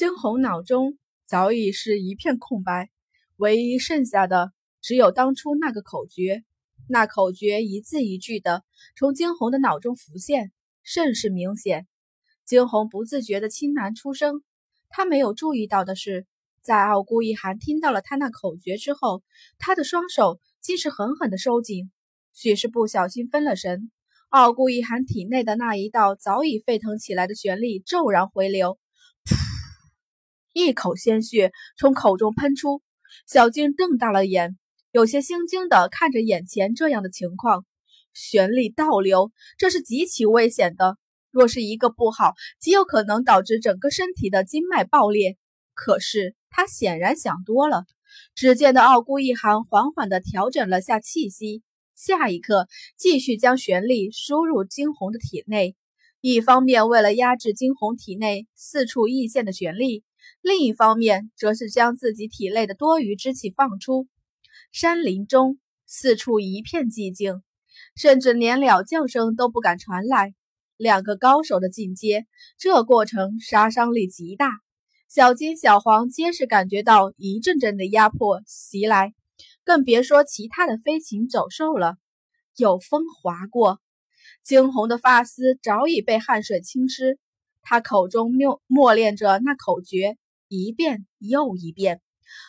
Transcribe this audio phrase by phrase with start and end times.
[0.00, 2.88] 惊鸿脑中早已是一片空白，
[3.36, 6.42] 唯一剩下的只有当初那个口诀。
[6.88, 8.64] 那口诀一字一句的
[8.96, 10.52] 从惊鸿的脑中浮现，
[10.82, 11.86] 甚是明显。
[12.46, 14.42] 惊鸿不自觉的轻喃出声。
[14.88, 16.26] 他没有注意到的是，
[16.62, 19.22] 在傲孤一寒听到了他那口诀之后，
[19.58, 21.90] 他的双手竟是狠狠的收紧，
[22.32, 23.90] 许是不小心分了神。
[24.30, 28.78] 傲孤一寒体内的那一道早已沸腾起来的旋力骤然回流，
[29.26, 29.59] 噗！
[30.52, 32.82] 一口鲜血从口中喷出。
[33.26, 34.56] 小静瞪大了眼。
[34.92, 37.64] 有些心惊的看着眼前这样的情况，
[38.12, 40.96] 旋力倒流，这是极其危险的。
[41.30, 45.36] 若是一个不好，极有可能导致整个身体的经脉爆裂。
[45.74, 47.84] 可是他显然想多了。
[48.34, 51.62] 只见的傲孤一寒缓缓地调整了下气息，
[51.94, 55.76] 下一刻继续将旋力输入惊鸿的体内。
[56.20, 60.02] 一方面为了压制惊鸿体内四处溢现的旋力，
[60.42, 64.08] 另一方面则是将自己体内的多余之气放出。
[64.72, 67.42] 山林中四处一片寂静，
[67.96, 70.34] 甚至连鸟叫声都不敢传来。
[70.76, 74.50] 两个高手的进阶，这过程杀伤力极大。
[75.08, 79.12] 小金、小黄皆是感觉到一阵阵的压迫袭来，
[79.64, 81.96] 更别说其他的飞禽走兽了。
[82.56, 83.80] 有风划过，
[84.44, 87.18] 惊鸿的发丝早已被汗水浸湿。
[87.62, 90.16] 他口中默默念着那口诀，
[90.48, 92.00] 一遍又一遍。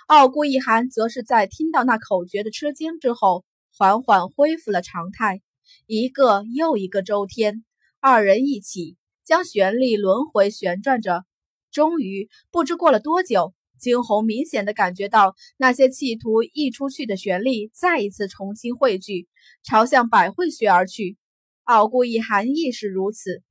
[0.07, 3.45] 傲孤一寒则是在听到那口诀的吃惊之后，
[3.75, 5.41] 缓缓恢复了常态。
[5.87, 7.63] 一个又一个周天，
[7.99, 11.23] 二人一起将旋力轮回旋转着。
[11.71, 19.27] 终于，不知过了多久，惊鸿明显的感觉到那些企图溢出去的旋力再一次重新汇聚，
[19.63, 21.17] 朝向百会穴而去。
[21.63, 23.41] 傲孤一寒亦是如此。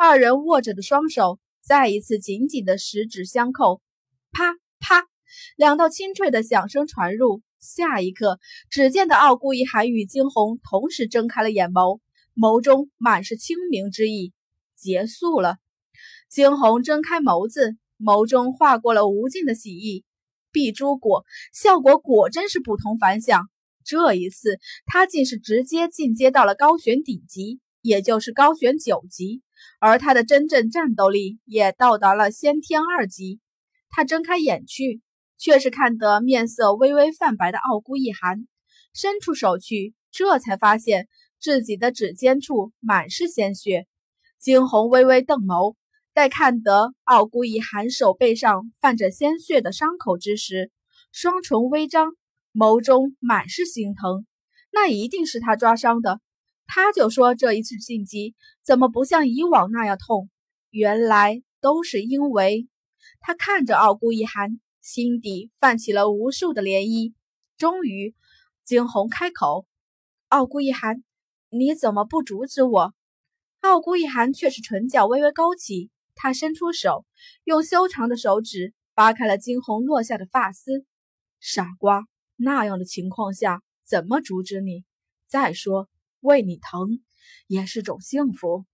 [0.00, 3.82] 二人握着的双手再一次紧紧的十指相扣，
[4.30, 5.08] 啪啪。
[5.56, 8.38] 两道清脆的响声传入，下一刻，
[8.70, 11.98] 只见的傲孤一寒与惊鸿同时睁开了眼眸，
[12.36, 14.32] 眸中满是清明之意。
[14.76, 15.56] 结束了。
[16.30, 20.04] 惊鸿睁开眸子，眸中划过了无尽的喜意。
[20.52, 23.48] 碧珠果效果果真是不同凡响，
[23.82, 29.42] 这一次他竟是直接进阶到了高玄顶级，也就是高玄九级，
[29.80, 33.40] 而他的真正战斗力也到达了先天二级。
[33.90, 35.02] 他睁开眼去。
[35.40, 38.48] 却是看得面色微微泛白的傲孤一寒，
[38.92, 41.06] 伸出手去，这才发现
[41.38, 43.86] 自己的指尖处满是鲜血。
[44.40, 45.76] 惊鸿微微瞪眸，
[46.12, 50.72] 待看得傲孤一寒手背上泛着鲜血的伤口之时，
[51.12, 52.16] 双唇微张，
[52.52, 54.26] 眸中满是心疼。
[54.72, 56.20] 那一定是他抓伤的。
[56.68, 60.30] 他就说这一次晋级怎么不像以往那样痛？
[60.70, 62.68] 原来都是因为
[63.18, 64.60] 他看着傲孤一寒。
[64.80, 67.12] 心底泛起了无数的涟漪。
[67.58, 68.14] 终于，
[68.64, 69.66] 惊鸿开口
[70.28, 71.04] ：“傲孤一寒，
[71.50, 72.94] 你怎么不阻止我？”
[73.60, 77.04] 傲孤一寒却是唇角微微勾起，他伸出手，
[77.44, 80.86] 用修长的手指扒开了惊鸿落下的发丝。
[81.38, 82.06] 傻瓜，
[82.36, 84.84] 那样的情况下怎么阻止你？
[85.26, 85.90] 再说，
[86.28, 87.00] 为你疼
[87.46, 88.66] 也是种幸福。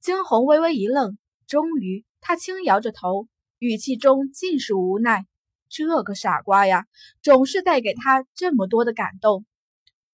[0.00, 1.18] 惊鸿微微一愣，
[1.48, 3.28] 终于，他轻摇着头。
[3.58, 5.26] 语气中尽是无奈，
[5.68, 6.86] 这个傻瓜呀，
[7.20, 9.44] 总是带给他这么多的感动。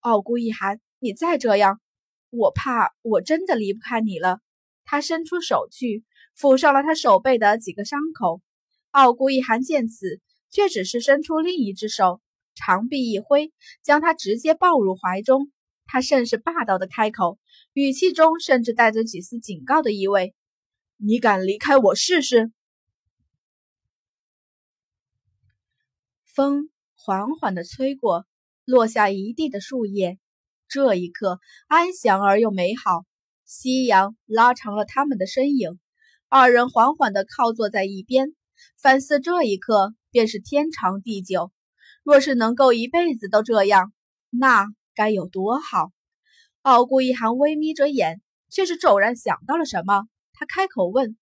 [0.00, 1.78] 傲孤一寒，你再这样，
[2.30, 4.41] 我怕我真的离不开你了。
[4.86, 6.04] 他伸出手去
[6.38, 8.41] 抚上了他手背的几个伤口。
[8.91, 12.22] 傲孤一寒见此，却只是伸出另一只手，
[12.54, 15.50] 长臂一挥，将他直接抱入怀中。
[15.87, 17.39] 他甚是霸道的开口，
[17.72, 20.34] 语气中甚至带着几丝警告的意味
[20.97, 22.50] ：“你敢离开我试试？”
[26.25, 28.27] 风缓缓的吹过，
[28.65, 30.19] 落下一地的树叶。
[30.67, 33.05] 这一刻，安详而又美好。
[33.45, 35.78] 夕阳拉长了他们的身影，
[36.28, 38.34] 二人缓缓的靠坐在一边，
[38.81, 41.53] 反思这一刻便是天长地久。
[42.03, 43.92] 若是能够一辈子都这样，
[44.30, 45.91] 那该有多好！
[46.62, 51.16] 傲孤一寒微眯着眼，却是骤然想到了什么，他开口问：“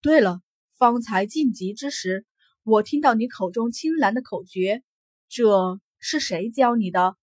[0.00, 0.40] 对了，
[0.78, 2.24] 方才晋级之时。”
[2.64, 4.84] 我听到你口中青蓝的口诀，
[5.28, 7.16] 这是谁教你的？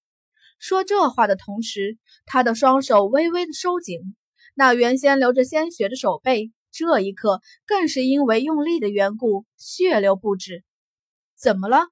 [0.60, 4.18] 说这话的同时，他的双手微微的收紧，
[4.54, 10.66] 那原先流着鲜血的手背，这一刻更是因为用力的缘故，血流不止。
[11.38, 11.88] 怎么了？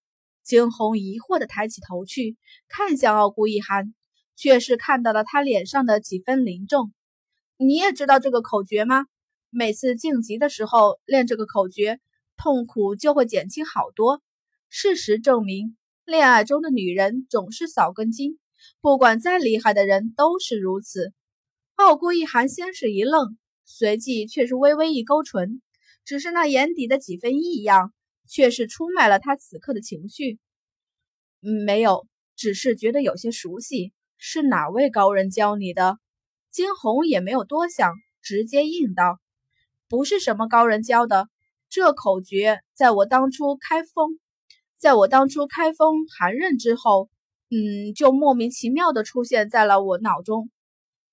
[0.47, 2.37] 惊鸿疑惑的抬起头去，
[2.69, 3.93] 看向傲孤一寒，
[4.37, 6.93] 却是看到了他脸上的几分凝重。
[7.57, 9.05] 你也知道这个口诀吗？
[9.49, 11.99] 每次晋级的时候练这个口诀。
[12.39, 14.21] 痛苦就会减轻好多。
[14.69, 18.37] 事实证明，恋爱中的女人总是少根筋，
[18.79, 21.13] 不管再厉害的人都是如此。
[21.73, 25.63] 傲孤一寒先是一愣，随即却是微微一勾唇，
[26.05, 27.91] 只是那眼底的几分异样，
[28.27, 30.39] 却是出卖了他此刻的情绪。
[31.39, 33.93] 没有，只是觉得有些熟悉。
[34.19, 35.99] 是哪位高人教你的？
[36.49, 39.19] 金红也没有多想，直接应道
[39.87, 41.29] ：“不是什么高人教的，
[41.69, 44.19] 这口诀在我当初开封，
[44.75, 47.09] 在我当初开封寒刃之后，
[47.51, 50.49] 嗯，就莫名其妙的出现在了我脑中。”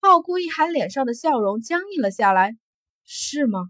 [0.01, 2.57] 傲孤一寒脸上的笑容僵硬了下来。
[3.05, 3.69] 是吗？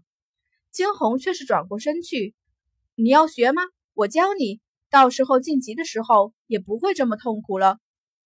[0.71, 2.33] 惊鸿却是转过身去。
[2.97, 3.61] 你要学吗？
[3.93, 7.77] 我教你，到时候晋级的时候也不会这么痛苦了。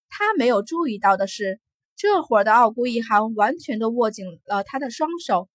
[0.10, 1.60] 他没有注意到的是，
[1.96, 5.50] 这会儿的傲孤一寒完全的握紧了他的双手，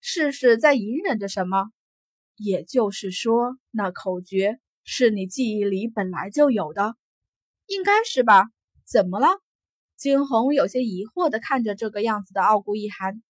[0.00, 1.70] 试试在隐忍着什么。
[2.36, 6.94] 也就是说，那口诀是你记忆里本来就有的，
[7.66, 8.50] 应该是吧？
[8.84, 9.40] 怎么了？
[9.96, 13.20] 惊鸿有些疑惑地看着这个样子的傲孤一寒，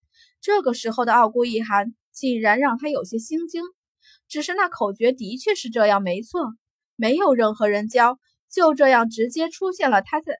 [0.42, 3.62] 这个时候的傲孤一寒竟然让他有些心惊。
[4.34, 6.40] 只是那口诀的确是这样，没错，
[6.96, 8.18] 没有任何人教，
[8.52, 10.34] 就这样直接出现了他的，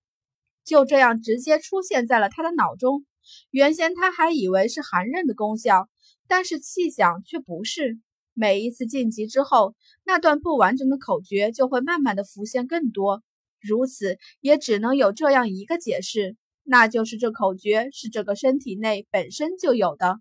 [0.64, 3.06] 就这样直接出现在了他的脑中。
[3.52, 5.88] 原先他还以为是寒刃的功效，
[6.26, 8.00] 但是细想却不是。
[8.32, 13.22] 每一次晋级之后，那段不完整的口诀就会慢慢的浮现更多。
[13.60, 20.16] 如此也只能有这样一个解释，那就是这口诀是这个身体内本身就有的。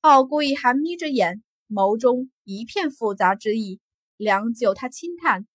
[0.00, 3.80] 傲孤一寒眯着眼，眸中一片复杂之意。
[4.16, 5.46] 良久，他轻叹：“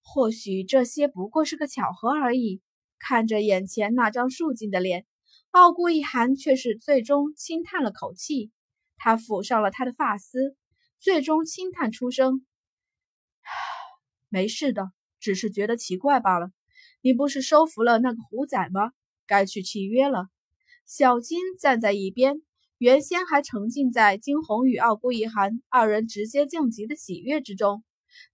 [0.00, 2.62] 或许这些不过是个巧合而已。”
[2.98, 5.04] 看着眼前那张肃静的脸，
[5.50, 8.50] 傲孤一寒却是最终轻叹了口气。
[8.96, 10.56] 他抚上了他的发丝，
[10.98, 12.46] 最终轻叹出声
[14.30, 16.50] ：“没事的。”只是觉得奇怪罢了。
[17.00, 18.92] 你不是收服了那个虎仔吗？
[19.26, 20.28] 该去契约了。
[20.86, 22.42] 小金站在一边，
[22.78, 27.82] 原先还沉浸在惊鸿与傲孤一寒二人直接晋级的喜悦之中。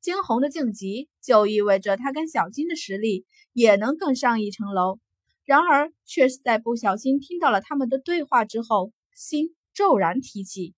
[0.01, 4.99] 惊鸿的晋级就意味着他跟小金的实力也能更上一层楼。
[5.45, 10.75] 然而，却是在不小心听到了他们的对话之后，心骤然提起。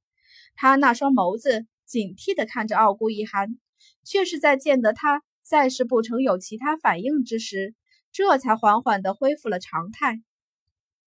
[0.55, 3.59] 他那双眸子警惕地看着傲孤一寒，
[4.05, 5.23] 却是在见得他。
[5.43, 7.75] 再是不曾有其他反应之时，
[8.13, 10.23] 这才缓缓地恢复了常态。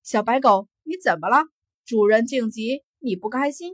[0.04, 1.46] 小白狗，你怎么了？
[1.88, 3.72] 主人晋级，你不开心？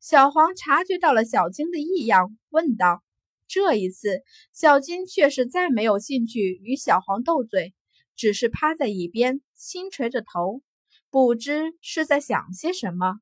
[0.00, 3.04] 小黄察觉到了小金的异样，问道。
[3.46, 7.72] 这一次，小金却是再没有兴趣与小黄斗嘴，
[8.16, 10.62] 只是趴在一边，轻垂着头，
[11.10, 13.20] 不知是在想些什么。